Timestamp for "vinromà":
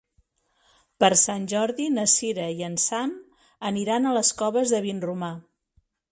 4.87-5.29